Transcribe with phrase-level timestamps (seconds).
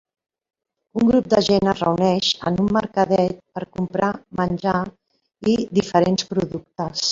[1.01, 4.11] Un grup de gent es reuneix en un mercadet per comprar
[4.43, 4.75] menjar
[5.55, 7.09] i diferents productes.